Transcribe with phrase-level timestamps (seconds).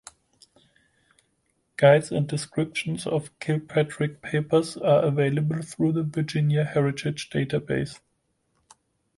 [1.77, 7.99] "Guides and descriptions of Kilpatrick's papers" are available through the "Virginia Heritage" database.